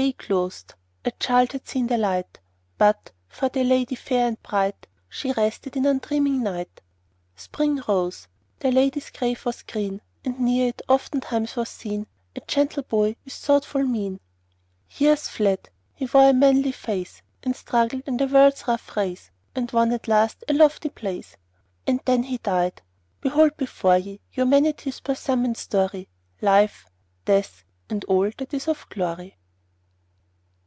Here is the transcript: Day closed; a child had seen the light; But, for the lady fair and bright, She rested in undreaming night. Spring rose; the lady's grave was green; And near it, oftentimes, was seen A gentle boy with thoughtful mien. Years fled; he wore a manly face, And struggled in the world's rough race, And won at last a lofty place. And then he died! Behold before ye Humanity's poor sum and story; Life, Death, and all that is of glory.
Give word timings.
Day 0.00 0.12
closed; 0.12 0.72
a 1.04 1.10
child 1.10 1.52
had 1.52 1.68
seen 1.68 1.86
the 1.86 1.98
light; 1.98 2.40
But, 2.78 3.10
for 3.28 3.50
the 3.50 3.62
lady 3.62 3.94
fair 3.94 4.26
and 4.26 4.42
bright, 4.42 4.86
She 5.10 5.32
rested 5.34 5.76
in 5.76 5.84
undreaming 5.84 6.42
night. 6.42 6.80
Spring 7.36 7.78
rose; 7.86 8.26
the 8.60 8.72
lady's 8.72 9.10
grave 9.10 9.44
was 9.44 9.60
green; 9.62 10.00
And 10.24 10.40
near 10.40 10.68
it, 10.68 10.80
oftentimes, 10.88 11.56
was 11.56 11.68
seen 11.68 12.06
A 12.34 12.40
gentle 12.40 12.84
boy 12.84 13.16
with 13.22 13.34
thoughtful 13.34 13.82
mien. 13.82 14.18
Years 14.92 15.28
fled; 15.28 15.68
he 15.92 16.06
wore 16.06 16.30
a 16.30 16.32
manly 16.32 16.72
face, 16.72 17.20
And 17.42 17.54
struggled 17.54 18.04
in 18.06 18.16
the 18.16 18.28
world's 18.28 18.66
rough 18.66 18.96
race, 18.96 19.30
And 19.54 19.70
won 19.72 19.92
at 19.92 20.08
last 20.08 20.42
a 20.48 20.54
lofty 20.54 20.88
place. 20.88 21.36
And 21.86 22.00
then 22.06 22.22
he 22.22 22.38
died! 22.38 22.80
Behold 23.20 23.58
before 23.58 23.98
ye 23.98 24.20
Humanity's 24.30 25.00
poor 25.00 25.16
sum 25.16 25.44
and 25.44 25.54
story; 25.54 26.08
Life, 26.40 26.86
Death, 27.26 27.66
and 27.90 28.02
all 28.04 28.30
that 28.38 28.54
is 28.54 28.68
of 28.68 28.88
glory. 28.88 29.36